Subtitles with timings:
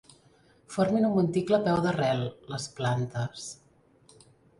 [0.75, 2.23] Formin un monticle a peu d'arrel,
[2.55, 3.45] les plantes.